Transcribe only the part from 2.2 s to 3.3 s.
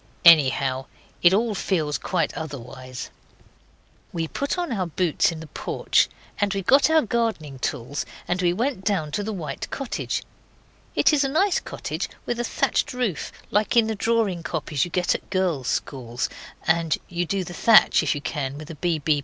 otherwise.